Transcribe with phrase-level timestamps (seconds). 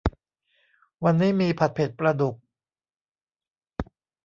[1.03, 2.35] วันนี้มีผัดเผ็ดปลาดุก